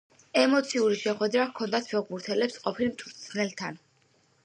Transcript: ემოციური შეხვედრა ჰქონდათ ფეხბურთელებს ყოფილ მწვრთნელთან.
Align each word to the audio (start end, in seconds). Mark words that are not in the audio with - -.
ემოციური 0.43 0.97
შეხვედრა 1.01 1.45
ჰქონდათ 1.51 1.91
ფეხბურთელებს 1.93 2.59
ყოფილ 2.67 2.93
მწვრთნელთან. 2.97 3.83